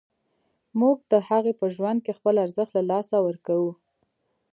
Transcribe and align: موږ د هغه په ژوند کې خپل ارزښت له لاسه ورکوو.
موږ 0.79 0.97
د 1.11 1.13
هغه 1.27 1.51
په 1.59 1.65
ژوند 1.75 1.99
کې 2.05 2.17
خپل 2.19 2.35
ارزښت 2.45 2.71
له 2.77 2.83
لاسه 2.91 3.17
ورکوو. 3.27 3.71